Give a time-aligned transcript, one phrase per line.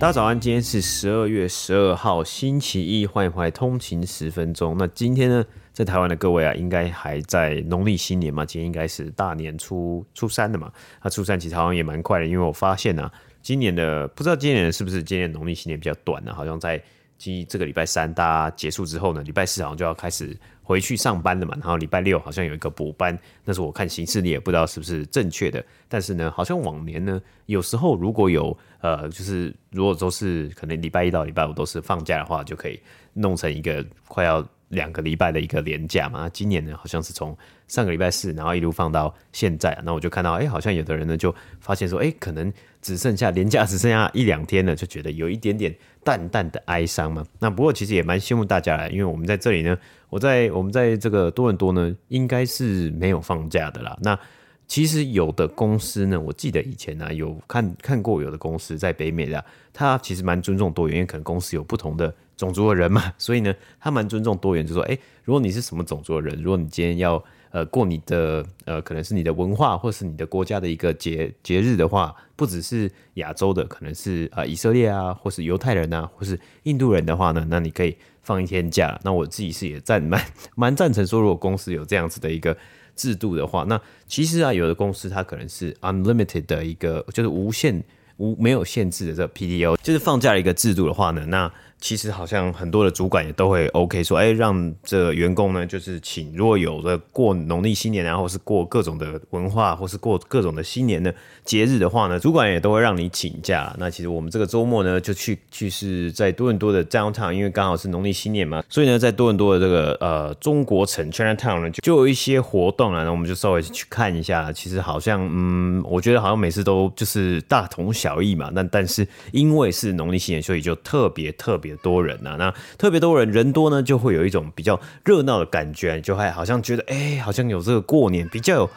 [0.00, 4.74] 大家早安，今天是十二月十二号，星期一，欢迎回来通勤十分钟。
[4.78, 8.42] 那今天呢，在台湾的各位啊，应该还在农历新年嘛？
[8.42, 10.72] 今天应该是大年初初三的嘛？
[11.04, 16.82] 那初三其实好像也蛮快的，因为我发现呢、啊，今年的不知道今年是不是今年农历新年比较短呢、好像在
[17.20, 20.34] 今这个礼拜三大家结束之后呢，礼拜四好像就要开始。
[20.62, 25.60] 回去上班了嘛，然后礼拜六好像有一个补班，但是我看形式，你也不知道是不是正确的。
[25.88, 32.80] 但是呢，好像往年呢，有时候如果有呃，就是如果都是可能礼拜一到礼拜五都是放假的话，就可以
[33.14, 36.28] 弄成一个快要两个礼拜的一个连假嘛。
[36.28, 37.36] 今年呢，好像是从
[37.68, 47.24] 上个礼拜四，然后一路放到现在，那我就看到，哎，好像有的人呢就发现说，哎，可能只剩下连假只剩下一两天了，就觉得有一点点淡淡的哀伤嘛。
[47.38, 49.78] 那不过其实也蛮羡慕大家的，因为我们在这里呢。
[50.08, 53.96] 我在我们在这个多伦多呢，应该是没有放假的啦。
[54.02, 54.18] 那
[54.66, 77.96] 其实有的公司呢，我记得以前呢、有看看过，有的公司在北美的，他其实蛮尊重多元，因为可能公司有不同的种族的人嘛， 所以呢，他蛮尊重多元，就说，哎，如果你是什么种族的人，如果你今天要呃过你的呃可能是你的文化或是你的国家的一个节节日的话，不只是亚洲的，可能是啊、以色列啊，或是犹太人啊，或是印度人的话呢，那你可以。
[78.22, 80.22] 放一天假，那我自己是也赞蛮
[80.54, 82.56] 蛮赞成说，如果公司有这样子的一个
[82.94, 87.82] 制度的话，那其实啊，有的公司它可能是 unlimited 的一个，就是无限
[88.18, 91.50] 无没有限制的这个 P D O，就是放假的一个制度的话呢，那。
[91.80, 103.74] 其实好像很多的主管也都会 OK 说，哎，让这个员工呢，就是请如果有的过农历新年然后是过各种的文化，或是过各种的新年的节日的话呢，主管也都会让你请假。
[103.78, 114.52] 那其实我们这个周末呢，就去去是在多伦多的 Downtown，因为刚好是农历新年嘛，所以呢，在多伦多的这个呃中国城 Chinatown 呢，就就有一些活动啊，那我们就稍微去看一下。
[114.52, 118.50] 其实好像嗯，我觉得好像每次都就是大同小异嘛。
[118.52, 121.69] 那但是因为是农历新年，所以就特别特别。
[121.76, 128.70] 多人呐、啊，那特别多人，人多呢，就会有一种比较热闹的感觉，就还好像觉得，哎、好像有这个过年比较有，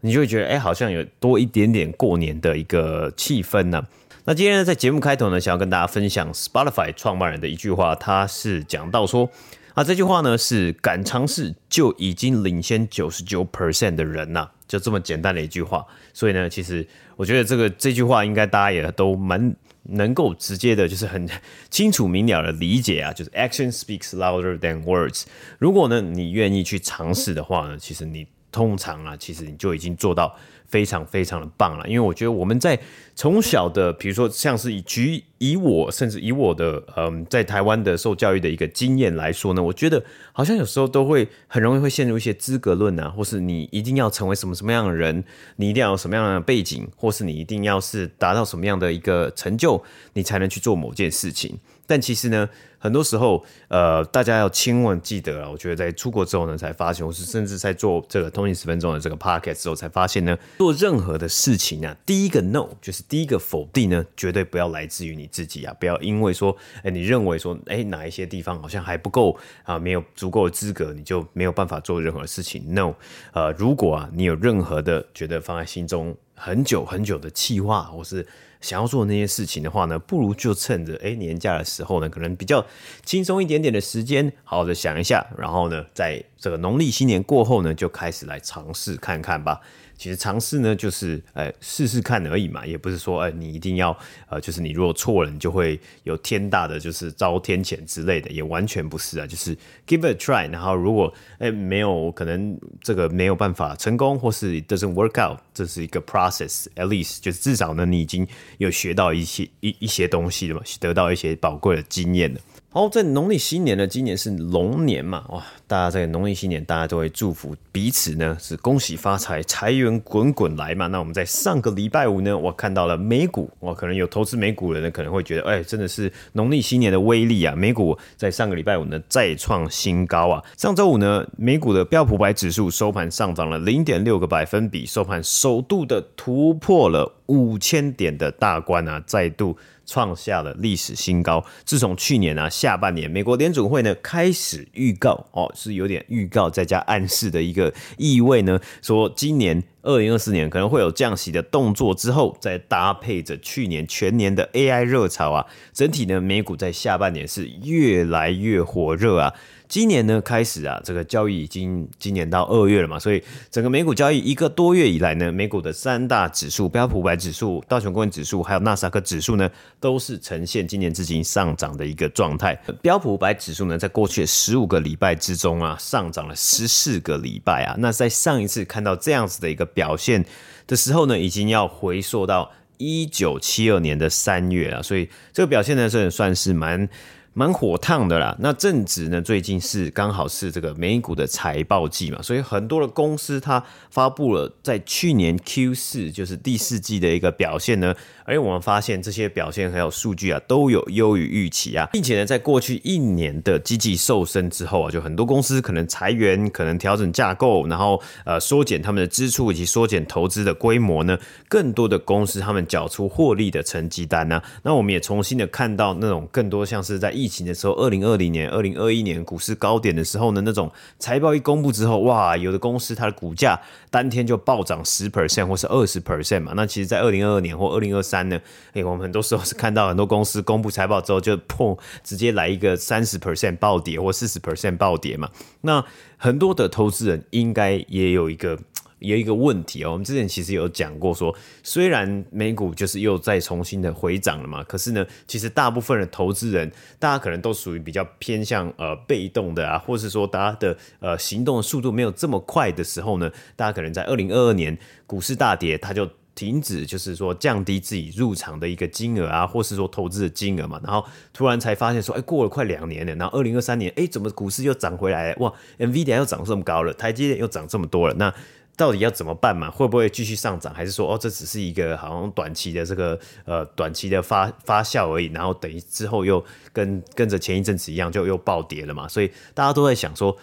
[0.00, 3.84] 你就会觉得，哎、好像有多一点点过年的一个气氛呢、
[4.24, 9.28] 那今天呢，在节目开头呢，想要跟大家分享 Spotify 创办人的一句话，他是讲到说，
[9.74, 15.84] 啊，这句话呢是敢尝试就已经领先九十九 percent 的人呐、就这么简单的一句话。
[16.12, 16.86] 所以呢，其实
[17.16, 19.54] 我觉得这个这句话应该大家也都蛮。
[19.90, 21.28] 能够直接的，就是很
[21.70, 25.24] 清楚明了的理解啊，就是 action speaks louder than words。
[25.58, 30.36] 如果呢，你愿意去尝试的话呢，其实你通常啊，其实你就已经做到。
[30.70, 32.78] 非常非常的棒了，因为我觉得我们在
[33.20, 45.22] 从小的，比如说像是以举以我，甚至以我的嗯，在台湾的受教育的一个经验来说呢，我觉得好像有时候都会很容易会陷入一些资格论啊，或是你一定要成为什么什么样的人，
[45.56, 49.82] 你一定要有什么样的背景，或是你一定要是达到什么样的一个成就，
[50.14, 51.58] 你才能去做某件事情。
[51.86, 52.48] 但其实呢，
[52.78, 72.72] 很多时候，呃，大家要千万记得啊，我觉得在出国之后呢，才发现，或是甚至在做这个通勤十分钟的这个 podcast 之后，才发现呢，做任何的事情啊，第一个 no 就是第一个否定呢，绝对不要来自于你自己啊，不要因为说，哎，你认为说，哎，哪一些地方好像还不够啊，没有足够的资格，你就没有办法做任何事情。
[72.72, 72.94] no，
[73.32, 78.24] 呃，如果啊，你有任何的觉得放在心中很久很久的气话，或是
[78.60, 82.64] 想要做那些事情的话呢，不如就趁着诶年假的时候呢，可能比较
[83.04, 89.60] 轻松一点点的时间，好好的想一下，然后呢，再这个农历新年过后呢，就开始来尝试看看吧。
[89.98, 93.94] 其实尝试呢，就是呃试试看而已嘛，也不是说呃你一定要
[94.30, 99.54] 呃就是你如果错了，你就会有天大的就是遭天谴之类的，也完全不是啊，就是
[99.86, 100.50] give it a try。
[100.50, 108.26] 然后如果哎没有可能这个没有办法成功，或是 doesn't work out，这是一个 process，at least 就是至少呢你已经
[108.56, 112.40] 有学到一些一一些东西了嘛，得到一些宝贵的经验了。
[112.72, 120.86] 好，在农历新年呢，今年是龙年嘛，哇，大家在农历新年，大家都会祝福彼此呢，是恭喜发财，财源滚滚来嘛。
[120.86, 127.56] 那我们在上个礼拜五呢，我看到了美股，哇，可能有投资美股的人，可能会觉得，哎、真的是农历新年的威力啊！
[127.56, 130.40] 美股在上个礼拜五呢，再创新高啊。
[130.56, 137.16] 上周五呢，美股的标普百指数收盘上涨了零点六个百分比，收盘首度的突破了。
[137.30, 139.56] 五千点的大关啊，再度
[139.86, 141.44] 创下了历史新高。
[141.64, 159.32] 自从去年啊下半年，美国联准会呢开始预告哦，是有点预告再加暗示的一个意味呢，说今年二零二四年可能会有降息的动作，之后再搭配着去年全年的 AI 热潮啊，整体呢美股在下半年是越来越火热啊。
[159.70, 163.22] 今年呢开始啊，这个交易已经今年到二月了嘛，所以
[163.52, 172.60] 整个美股交易一个多月以来呢，美股的三大指数标普五百指数、道琼工业指数还有纳斯克指数呢，都是呈现今年至今上涨的一个状态。
[172.82, 177.76] 标普五百指数呢，在过去十五个礼拜之中啊，上涨了十四个礼拜啊。
[177.78, 180.24] 那在上一次看到这样子的一个表现
[180.66, 186.88] 的时候呢，已经要回溯到一九七二年的三月了，所以这个表现呢，是算是蛮。
[187.32, 197.94] 蛮火烫的啦，那正值呢，最近是刚好是这个美股的财报季嘛，所以很多的公司它发布了在去年 Q 四，就是第四季的一个表现呢，
[198.30, 211.18] 而我们发现这些表现还有数据啊，都有优于预期啊，并且呢，在过去一年的积极瘦身之后啊，就很多公司可能裁员，可能调整架构，然后呃缩减他们的支出以及缩减投资的规模呢，
[211.48, 223.60] 更多的公司他们缴出获利的成绩单呢、那我们也重新的看到那种更多像是在疫情的时候，二零二零年、二零二一年股市高点的时候呢，那种财报一公布之后，哇，有的公司它的股价
[223.90, 226.52] 当天就暴涨十 percent 或是二十 percent 嘛。
[226.54, 228.40] 那其实，在二零二二年或二零二三呢，
[228.72, 235.30] 哎，我们很多时候是看到很多公司公布财报之后就砰，直接来一个三十 percent 暴跌或四十 percent 暴跌嘛。
[235.62, 235.84] 那
[236.16, 238.58] 很多的投资人应该也有一个。
[239.00, 254.76] 有一个问题哦，我们之前其实有讲过说，虽然美股就是又再重新的回涨了嘛，可是呢，其实大部分的投资人，大家可能都属于比较偏向呃被动的啊，或是说大家的呃行动的速度没有这么快的时候呢，大家可能在二零二二年
[255.06, 265.36] 股市大跌，他就停止就是说降低自己入场的一个金额啊，或是说投资的金额嘛，然后突然才发现说，哎，过了快两年了，然后二零二三年，哎，怎么股市又涨回来了？
[265.40, 268.32] 哇，NVIDIA 又涨这么高了，台积电又涨这么多了，那。
[268.76, 269.70] 到底要怎么办嘛？
[269.70, 270.72] 会不会继续上涨？
[270.72, 275.26] 还是说哦，这只是一个好像短期的这个呃短期的发发酵而已？
[275.26, 276.42] 然后等于之后又
[276.72, 279.06] 跟跟着前一阵子一样，就又暴跌了嘛？
[279.06, 280.34] 所以大家都在想说，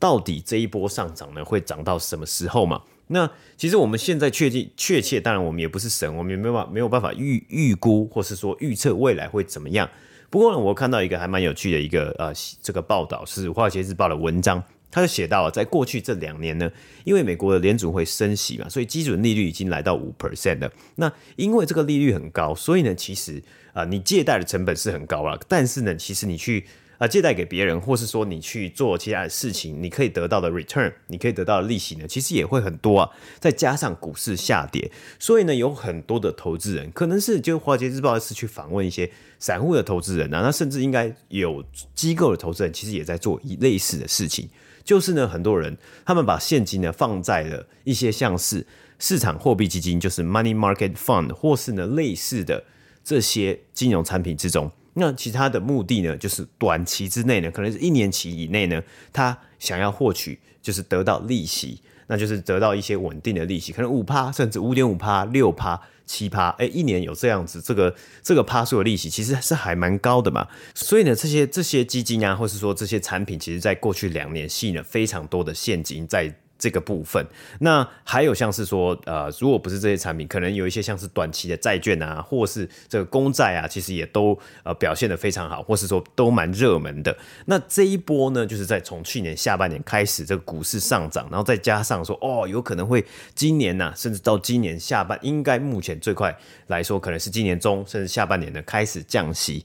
[0.00, 2.82] 到底这一波上涨呢会涨到什么时候嘛？
[3.08, 9.88] 那其实我们现在确定确切，当然我们也不是神，我们也没有办法没有办法预预估或是说预测未来会怎么样。
[10.30, 14.62] 不过呢，我看到一个还蛮有趣的一个呃这个报道，是华尔街日报的文章。
[14.90, 16.70] 他就写到，在过去这两年呢，
[17.02, 20.70] 因为美国的联储会升息嘛，所以基准利率已经来到五 percent 了。
[20.94, 23.42] 那因为这个利率很高，所以呢，其实
[23.72, 25.36] 啊、你借贷的成本是很高了。
[25.48, 26.64] 但是呢，其实你去
[27.04, 33.10] 啊、借贷给别人，或是说你去做其他的事情，你可以得到的 return，你可以得到的利息呢，其实也会很多啊。
[33.38, 41.62] 再加上股市下跌，所以呢，有很多的投资人，可能是就华尔街日报是去访问一些散户的投资人啊，那甚至应该有
[41.94, 44.48] 机构的投资人，其实也在做一类似的事情。
[44.82, 48.66] 就是呢，很多人他们把现金呢放在了一些像是
[48.98, 52.64] 市场货币基金，就是 money market fund，或是呢类似的
[53.04, 54.70] 这些金融产品之中。
[54.94, 58.82] 那其他的目的呢，就是短期之内呢，可能是一年期以内呢，
[59.12, 65.80] 他想要获取就是得到利息，那就是得到一些稳定的利息，可能五趴，甚至五点五趴、六趴。
[66.06, 70.46] 七趴，哎，一年有这样子，这个这个趴数的利息其实是还蛮高的嘛。
[70.74, 76.30] 所以呢，这些这些基金啊，或是说这些产品，其实在过去两年吸引了非常多的现金在。
[76.64, 77.22] 这个部分，
[77.60, 87.14] 那还有像是说，呃，如果不是这些产品，可能有一些像是短期的债券啊，或是这个公债啊，其实也都呃表现得非常好，或是说都蛮热门的。
[87.44, 93.04] 那这一波呢，就是在从去年下半年开始，这个股市上涨，然后再加上说，哦，有可能会
[93.34, 96.34] 今年呐、甚至到今年下半，应该目前最快
[96.68, 99.62] 来说，可能是今年中甚至下半年呢开始降息。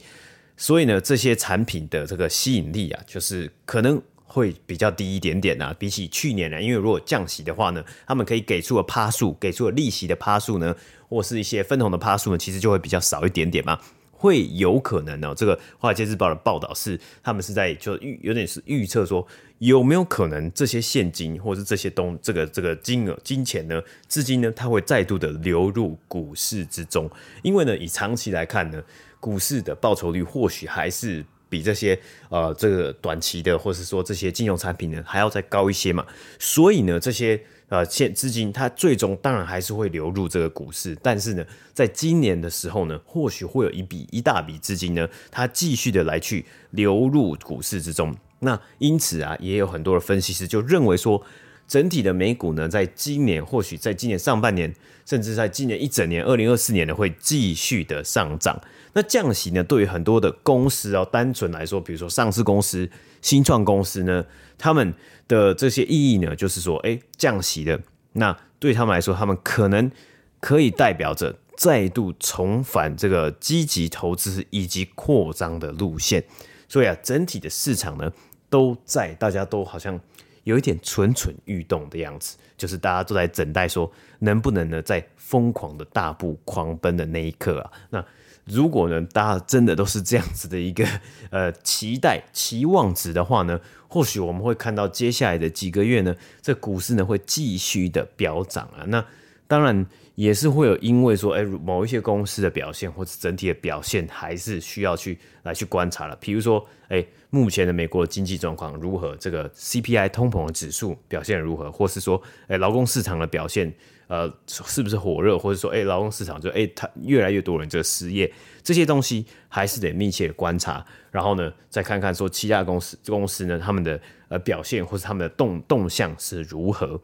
[0.57, 4.01] 所以呢，这些产品的这个吸引力啊，就是可能。
[4.31, 10.75] 会比较低一点点呐、比起去年呢，因为如果降息的话呢，他们可以给出的趴数，给出的利息的趴数呢，
[11.09, 13.79] 或是一些分红的趴数呢，其实就会比较少一点点嘛，
[14.11, 15.33] 会有可能呢、哦。
[15.35, 27.09] 这个华尔街日报的报道是，他们是在就预有点是预测说，有没有可能这些现金或是这些东这个这个金额金钱呢，资金呢，它会再度的流入股市之中，
[27.41, 28.79] 因为呢，以长期来看呢，
[29.19, 31.25] 股市的报酬率或许还是。
[31.49, 36.05] 比这些呃这个短期的，或是说这些金融产品呢，还要再高一些嘛。
[36.37, 48.15] 所以呢，这些呃现资金它最终当然还是会流入这个股市，但是呢，在今年的时候呢，或许会有一笔一大笔资金呢，它继续的来去流入股市之中。
[48.41, 51.21] 那因此啊，也有很多的分析师就认为说，
[51.69, 54.73] 整体的美股呢，在今年或许在今年上半年，
[55.05, 58.59] 甚至在今年一整年，二零二四年呢，会继续的上涨。
[58.93, 62.89] 那降息呢，对于很多的公司啊，单纯来说，比如说上市公司、
[63.21, 64.25] 新创公司呢，
[64.57, 64.91] 他们
[65.27, 67.79] 的这些意义呢，就是说，哎，降息的，
[68.13, 69.91] 那对他们来说，他们可能
[70.39, 76.23] 可以代表着再度重返这个积极投资以及扩张的路线。
[76.67, 78.11] 所以啊，整体的市场呢，
[78.49, 79.99] 都在大家都好像
[80.43, 88.05] 有一点蠢蠢欲动的样子，就是大家都在等待说，能不能呢，在疯狂的大步狂奔的那一刻啊，那。
[88.45, 90.83] 如果呢，大家真的都是这样子的一个
[91.29, 98.81] 呃期待期望值的话呢，或许我们会看到接下来的几个月呢，这股市呢会继续的飙涨啊。
[98.87, 99.05] 那
[99.45, 106.15] 当然也是会有因为说，哎，某一些公司的表现或者整体的表现还是需要去来去观察了。
[106.19, 109.15] 比如说，哎，目前的美国经济状况如何？
[109.17, 111.71] 这个 CPI 通膨的指数表现如何？
[111.71, 113.73] 或是说，哎，劳工市场的表现？
[114.07, 118.33] 呃，是不是火热，或者说，哎、劳工市场就，哎、欸，他越来越多人这个失业，
[118.63, 126.99] 这些东西还是得密切的观察，然后呢，再看看说其他公司公司呢，他们的呃表现或是他们的动动向是如何。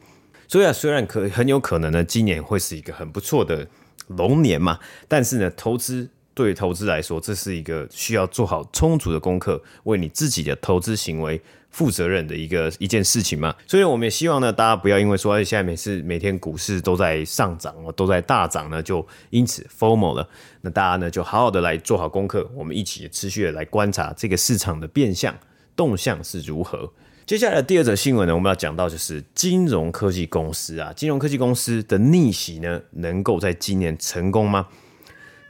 [0.48, 3.68] 所以啊，虽然可很有可能呢，今年会是一个很不错的
[4.08, 11.42] 龙年嘛，但是呢，投资对投资来说，这是一个需要做好充足的功课，为你自己的投资行为。
[11.72, 20.26] 负责任的一个一件事情嘛，所以我们也希望呢，大家不要因为说现在每次每天股市都在上涨哦，都在大涨呢，就因此 formal 了。
[20.62, 25.36] 那大家呢，就好好的来做好功课，我们一起持续的来观察这个市场的变相
[25.76, 26.94] 动向是如何。
[27.26, 34.68] 接下来的第二则新闻呢，我们要讲到就是金融科技公司啊，金融科技公司的逆袭呢，能够在今年成功吗？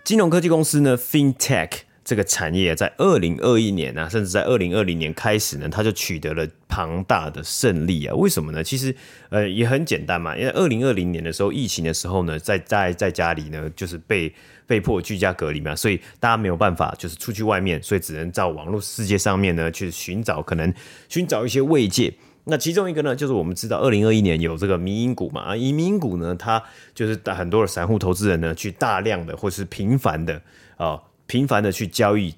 [0.05, 1.71] 金融科技公司呢，FinTech。
[2.03, 8.13] 这个产业在二零二一年啊，甚至在二零二零年开始呢，它就取得了庞大的胜利啊。
[8.13, 8.63] 为什么呢？
[8.63, 8.95] 其实
[9.29, 14.31] 呃也很简单嘛，因为二零二零年的时候，疫情的时候呢，在在在家里呢，就是被
[14.67, 20.71] 被迫居家隔离嘛，所以大家没有办法就是出去外面，所以只能在网络世界上面呢去寻找可能
[21.09, 22.13] 寻找一些慰藉。
[22.45, 30.41] 那其中一个呢，就是我们知道二零二一年有这个民营股嘛，啊，以民营股呢，它就是很多的散户投资人呢去大量的或是频繁的
[30.77, 31.01] 啊。
[31.27, 32.35] 频繁的去交易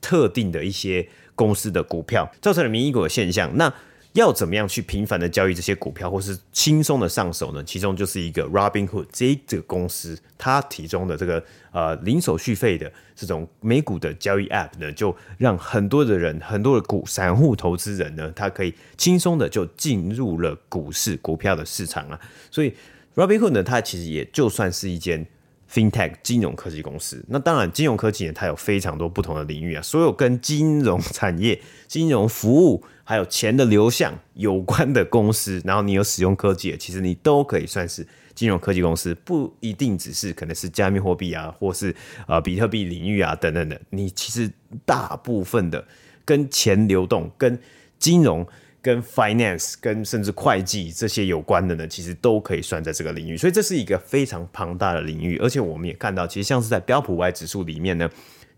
[0.00, 3.50] 特定的一些公司的股票，造成了民营股的现象。
[3.56, 3.74] 那
[4.14, 7.62] 要怎么样去频繁的交易这些股票，或是轻松的上手呢？
[7.62, 22.20] 其中就是一个 Robinhood 这个公司，它提供的这个呃零手续费的这种美股的交易 App 呢，就让很多的人、很多的股散户投资人呢，他可以轻松的就进入了股市股票的市场啊。
[22.50, 22.74] 所以
[23.14, 25.26] Robinhood 呢，它其实也就算是一间。
[25.72, 41.92] FinTech 金融科技公司，那当然金融科技呢，它有非常多不同的领域啊，所有跟金融产业、金融服务还有钱的流向有关的公司，然后你有使用科技，其实你都可以算是金融科技公司，不一定只是可能是加密货币啊，或是
[42.28, 44.48] 啊比特币领域啊等等的，你其实
[44.86, 45.84] 大部分的
[46.24, 47.58] 跟钱流动、跟
[47.98, 48.46] 金融。
[48.82, 55.36] 跟 finance、跟甚至会计这些有关的呢，其实都可以算在这个领域，所以这是一个非常庞大的领域。
[55.36, 58.08] 而且我们也看到，其实像是在标普五百指数里面呢，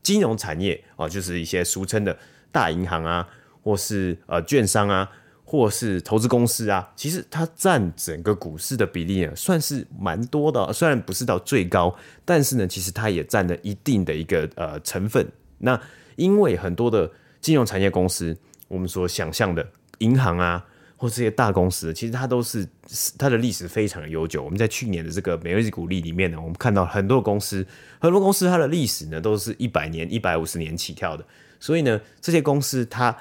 [0.01, 2.17] 金融产业哦，就是一些俗称的
[2.53, 3.29] 大银行啊，
[3.63, 5.11] 或是呃券商啊，
[5.45, 10.73] 或是投资公司啊，其实它占整个股市的比例呢，算是蛮多的。
[10.73, 15.27] 虽然不是到最高，但是呢，其实它也占了一定的一个呃成分。
[15.59, 15.81] 那
[16.17, 18.37] 因为很多的金融产业公司，
[18.69, 19.67] 我们所想象的。
[19.99, 20.67] 银行啊，
[20.97, 22.67] 或这些大公司，其实它都是
[23.17, 24.43] 它的历史非常的悠久。
[24.43, 27.65] 我们在去年的这个每日股利里面呢，我们看到很多公司，
[28.01, 31.25] 很多公司它的历史呢都是一百年、一百五十年起跳的。
[31.61, 33.17] 所以呢，这些公司它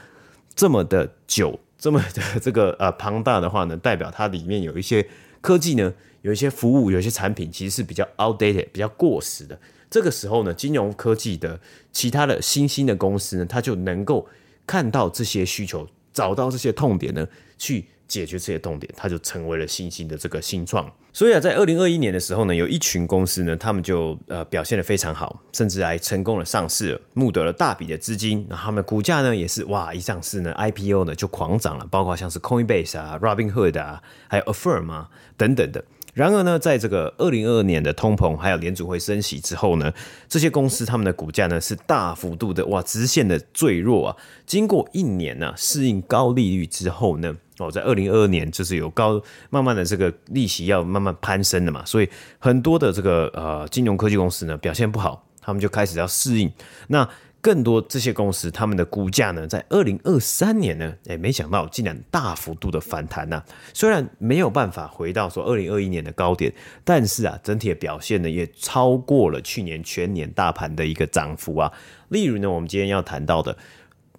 [0.55, 5.08] 这么的久， 这么的 这个呃庞大的话呢，代表它里面有一些
[5.41, 9.60] 科技呢，有一些服务，有一些产品其实是比较 outdated、比较过时的。
[9.89, 11.60] 这个时候呢，金融科技的
[11.91, 14.27] 其他的新兴的公司呢，它就能够
[14.65, 15.88] 看到这些需求。
[16.13, 17.25] 找到这些痛点呢，
[17.58, 20.91] 去解决这些痛点，它就成为了新兴的这个新创。
[21.13, 28.46] 所以啊，在二零二一年的时候呢，有一群公司呢，他们就呃表现的非常好，甚至还成功的上市了，募得了大笔的资金。
[28.50, 35.82] 那他们股价呢，也是哇，一上市呢，IPO 呢就狂涨了，包括像是 Coinbase 啊、Robinhood 啊，还有 Affirm 啊等等的。
[36.13, 39.94] 然而呢，在这个二零二二年的通膨还有联储会升息之后呢，
[40.27, 44.18] 这些公司他们的股价呢是大幅度的哇直线的坠落啊。
[44.46, 56.51] 经过一年呢适应高利率之后呢，哦，在二零二二年就是有高慢慢的这个利息要慢慢攀升的嘛，所以很多的这个呃金融科技公司呢表现不好，他们就开始要适应。
[56.88, 57.08] 那
[57.41, 63.45] 更多这些公司，他们的股价呢，在二零二三年呢，哎，没想到竟然大幅度的反弹呐、啊。
[63.74, 71.74] 虽然没有办法回到说二零二一年的高点，但是啊，整体的表现呢，也超过了去年全年大盘的一个涨幅啊。
[72.10, 73.57] 例如呢，我们今天要谈到的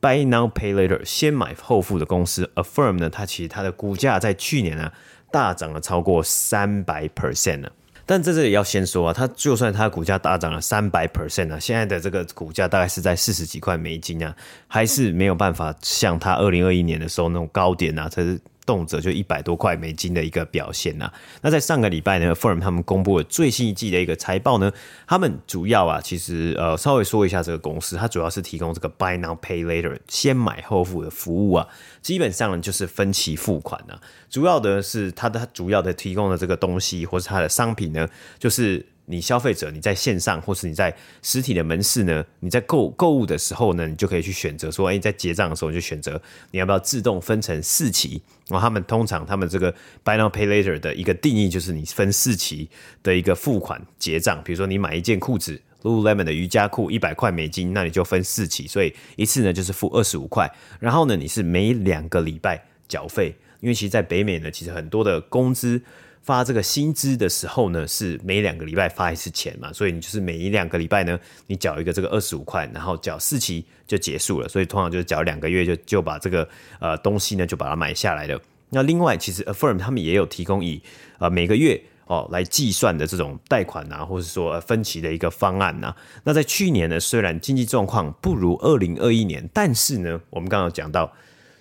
[0.00, 4.92] Buy Now Pay Later 先买后付的公司 Affirm 呢，它其实它的股价在去年呢、啊，
[5.30, 7.70] 大涨了超过三百 percent 呢。
[8.06, 14.34] 但在这里要先说啊，它就算它股价大涨了三百 percent 啊，现在的这个股价大概是在四十几块美金啊，
[14.66, 18.40] 还是没有办法像它二零二一年的时候那种高点啊，才是。
[18.64, 24.72] 动辄就一百多块美金的一个表现呐、那在上个礼拜呢，Firm 他们公布了最新一季的一个财报呢。
[25.06, 31.66] 他们主要啊，其实呃稍微说一下这个公司，它主要是提供这个 Buy Now Pay Later 先买后付的服务啊。
[32.00, 34.00] 基本上呢就是分期付款啊。
[34.30, 38.86] 主要的是它的主要的提供的这个东西或是它的商品呢，就是。
[39.04, 42.24] 你消费者，你在线上或是你在实体的门市呢？
[42.40, 46.20] 你在购购物的时候呢，你就可以去选择说，哎，在结账的时候就选择
[46.52, 48.22] 你要不要自动分成四期。
[48.48, 49.72] 然后他们通常他们这个
[50.04, 52.68] Buy Now Pay Later 的一个定义就是你分四期
[53.02, 54.40] 的一个付款结账。
[54.44, 60.50] 比如说你买一件裤子，Lululemon 的瑜伽裤一百块美金，那你就分四期，所以一次呢就是付二十五块。
[60.78, 65.82] 然后呢，你是每两个礼拜缴费，因为其实在北美呢，其实很多的工资。
[66.22, 76.48] 发这个薪资的时候呢，是每两个礼拜发一次钱嘛，所以你就是每一两个礼拜呢，你缴一个这个二十五块，然后缴四期就结束了，所以通常就是缴两个月就就把这个
[76.78, 78.40] 呃东西呢就把它买下来了。
[78.70, 80.80] 那另外，其实 Affirm 他们也有提供以
[81.18, 85.96] 呃每个月哦来计算的这种贷款啊，或者说分期的一个方案呐、啊。
[86.22, 91.12] 那在去年呢，虽然经济状况不如二零二一年，但是呢，我们刚刚讲到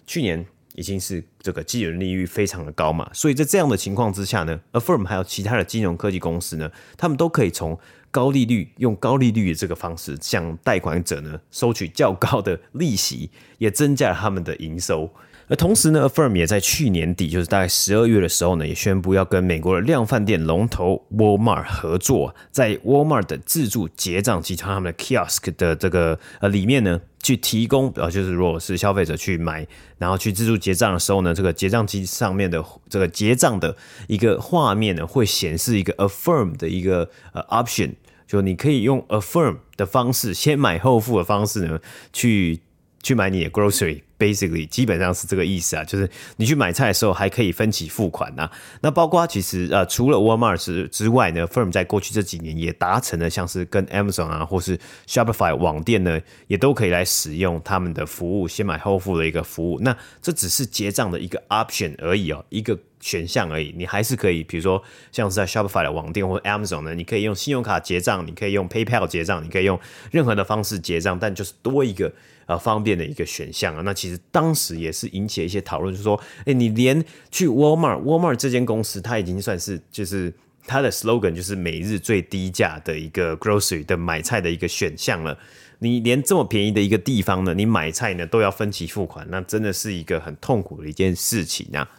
[0.05, 0.45] 去年。
[0.75, 7.77] 已经是这个基准利率非常的高嘛，所以在这样的情况之下呢，Affirm 还有其他的金融科技公司呢，他们都可以从
[8.09, 15.09] 高利率用高利率的这个方式向贷款者呢收取较高的利息，也增加了他们的营收。
[15.47, 33.75] 而同时呢，Affirm 也在去年底，就是大概十二月的时候呢，也宣布要跟美国的量贩店龙头 Walmart 合作，在 Walmart 的自助结账集团他们的 Kiosk 的这个呃里面呢，去提供呃，就是如果是消费者去买，然后去自助结账的时候呢，这个结账机上面的这个结账的
[34.07, 37.93] 一个画面呢，会显示一个 Affirm 的一个呃 option，
[38.27, 41.79] 就你可以用 Affirm 的方式，先买后付的方式呢，
[42.11, 42.61] 去
[43.03, 44.01] 去买你的 grocery。
[44.21, 48.51] Basically，基本上是这个意思啊，就是你去买菜的时候还可以分期付款呐、啊。
[48.81, 59.79] 那包括其实呃，除了 Walmart 之外呢，Firm 在过去这几年也达成了像是跟 Amazon 啊，或是 Shopify 网店呢，也都可以来使用他们的服务，先买后付的一个服务。
[59.79, 63.73] 那这只是结账的一个 option 而已哦，一个选项而已。
[63.75, 69.79] 你还是可以，比如说像是在 Shopify 的网店或 Amazon 呢，你可以用信用卡结账，你可以用 PayPal 结账，你可以用
[70.11, 72.13] 任何的方式结账，但就是多一个。
[72.51, 80.33] 呃，方便的一个选项啊，那其实当时也是引起了一些讨论，就是说，哎，你连去 Walmart，Walmart 这间公司，它已经算是就是
[80.67, 85.37] 它的 slogan 就是每日最低价的一个 grocery 的买菜的一个选项了。
[85.79, 91.89] 你连这么便宜的一个地方呢，你买菜呢都要分期付款，那真的是一个很痛苦的一件事情啊。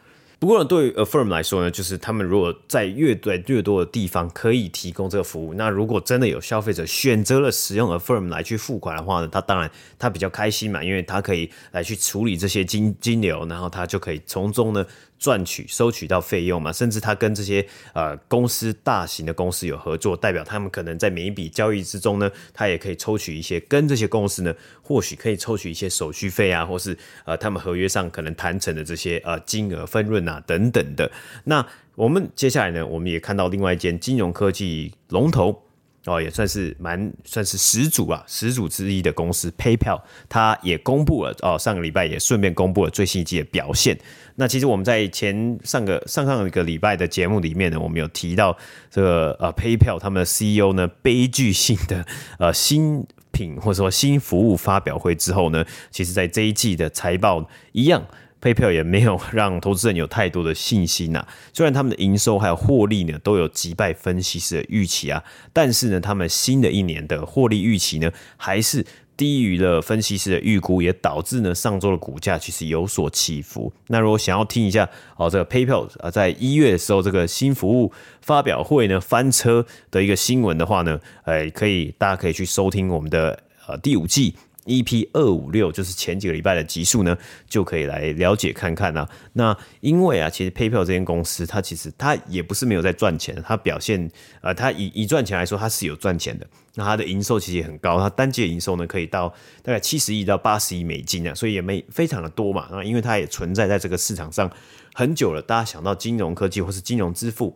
[0.43, 14.85] 不过呢，对于 Affirm 来说呢，就是他们如果在越对越多的地方可以提供这个服务，那如果真的有消费者选择了使用 Affirm 来去付款的话呢，他当然他比较开心嘛，因为他可以来去处理这些金金流，然后他就可以从中呢。
[15.23, 31.09] 赚取收取到费用嘛，甚至他跟这些呃公司大型的公司有合作，代表他们可能在每一笔交易之中呢，他也可以抽取一些跟这些公司呢，或许可以抽取一些手续费啊，或是呃他们合约上可能谈成的这些呃金额分润啊等等的。
[31.45, 35.63] 那我们接下来呢，我们也看到另外一间金融科技龙头。
[36.07, 43.97] 哦，也算是蛮算是始祖啊，始祖之一的公司 PayPal，它也公布了哦，上个礼拜也顺便公布了最新一季的表现。
[44.35, 48.57] 那其实我们在前上个上上一个礼拜的节目里面呢，我们有提到
[48.91, 52.05] 这个呃 PayPal 他们的 CEO 呢悲剧性的
[52.39, 58.05] 呃新品或者说新服务发表会之后呢，其实在这一季的财报一样。
[58.43, 61.25] PayPal 也没有让投资人有太多的信心呐、
[61.55, 68.85] 虽然他们的营收还有获利呢都有击败分析师的预期啊，但是呢，他们新的一年的获利预期呢还是
[69.17, 73.73] 低于了分析师的预估，也导致呢上周的股价其实有所起伏。
[73.87, 84.35] 那如果想要听一下哦，这个 PayPal 啊在一月的时候这个新服务发表会呢翻车的一个新闻的话呢，哎，可以大家可以去收听我们的呃第五季。
[84.67, 87.17] EP 二五六，就是前几个礼拜的集数呢，
[87.49, 89.09] 就可以来了解看看啊。
[89.33, 96.47] 那因为啊，其实 PayPal 这间公司，它其实它也不是没有在赚钱，它表现呃，它以以赚钱来说，它是有赚钱的。
[96.75, 99.29] 那它的营收其实也很高，它单季营收呢可以到
[99.63, 102.69] 大概七十亿到八十亿美金啊，所以也没非常的多嘛。
[102.71, 104.51] 那因为它也存在在这个市场上
[104.95, 107.55] 很久了，大家想到金融科技或是金融支付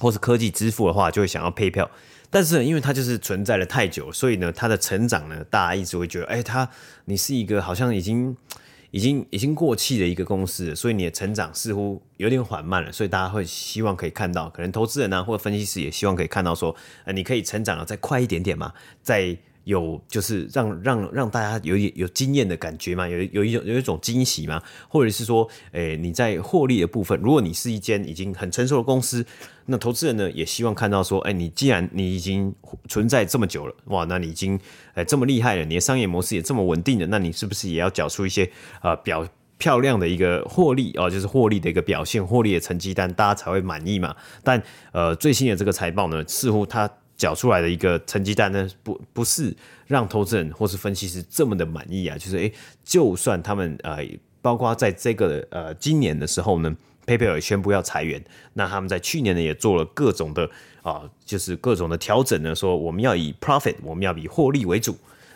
[0.00, 1.88] 或是科技支付的话，就会想要 PayPal。
[2.34, 6.68] 但是，因为它就是存在了太久，所以呢，它的成长呢，大家一直会觉得，哎，它
[7.04, 8.36] 你是一个好像已经。
[8.90, 16.72] 已经已经过气的一个公司，所以你的成长似乎有点缓慢了，所以大家会希望可以看到，可能投资人啊或者分析师也希望可以看到说，
[17.04, 19.36] 呃，你可以成长的再快一点点嘛，在。
[19.64, 29.24] 有就是让让让大家有有惊艳的感觉嘛，有有一种有一种惊喜嘛，或者是说，诶、你在获利的部分，如果你是一间已经很成熟的公司，
[29.66, 32.54] 那投资人呢也希望看到说，诶、你既然你已经
[32.88, 34.58] 存在这么久了，哇，那你已经
[34.94, 38.50] 诶、这么厉害了，你的商业模式也这么稳定了，那你是不是也要缴出一些
[38.80, 44.14] 啊、表漂亮的一个获利哦，就是获利的一个表现，获利的成绩单，大家才会满意嘛？
[44.42, 46.90] 但呃，最新的这个财报呢，似乎它。
[47.16, 49.54] 缴出来的一个成绩单呢，不不是
[49.86, 52.52] 让投资人或是分析师这么的满意啊，就是诶，
[52.84, 54.04] 就算他们呃，
[54.42, 58.22] 包括在这个呃今年的时候呢，PayPal 也宣布要裁员，
[58.54, 60.50] 那他们在去年呢也做了各种的
[60.82, 64.94] 啊、就是各种的调整呢，说我们要以 profit，我们要以获利为主。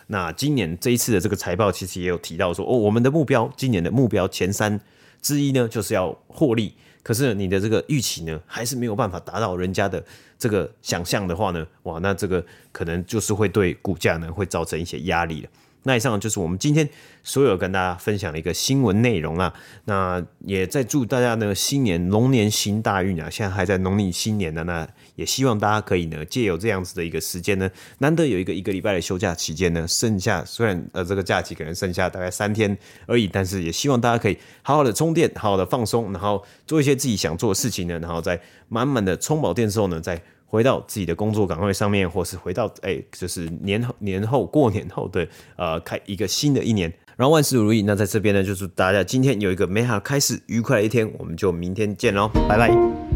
[0.08, 4.78] 那今年这一次的这个财报其实也有提到说，哦，我们的目标，今年的目标前三
[5.22, 6.74] 之一呢，就是要获利。
[7.08, 10.04] 可是你的这个预期呢，还是没有办法达到人家的
[10.38, 15.48] 这个想象的话呢，哇，那这个可能就是会对股价呢会造成一些压力了。
[15.84, 16.88] 那以上就是我们今天
[17.22, 19.52] 所有跟大家分享的一个新闻内容啊。
[19.84, 23.30] 那也在祝大家呢新年龙年行大运啊！
[23.30, 40.20] 现在还在农历新年呢，那也希望大家可以呢借由这样子的一个时间呢，难得有一个一个礼拜的休假期间呢，剩下虽然呃这个假期可能剩下大概三天而已，但是也希望大家可以好好的充电，好好的放松，然后做一些自己想做的事情呢，然后在满满的充饱电之后呢，再。
[40.48, 47.82] 回到自己的工作岗位上面，或是回到哎、就是年后年后过年后的呃，开一个新的一年，然后万事如意。
[47.82, 51.08] 那在这边呢，就祝大家今天有一个美好开始，愉快的一天。
[51.18, 53.07] 我们就明天见喽，拜拜。